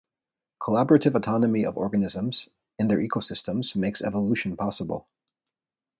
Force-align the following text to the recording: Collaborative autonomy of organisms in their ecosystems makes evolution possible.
Collaborative 0.59 1.13
autonomy 1.13 1.63
of 1.63 1.77
organisms 1.77 2.49
in 2.79 2.87
their 2.87 3.05
ecosystems 3.07 3.75
makes 3.75 4.01
evolution 4.01 4.57
possible. 4.57 5.07